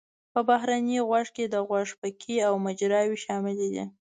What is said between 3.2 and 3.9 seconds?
شاملې دي.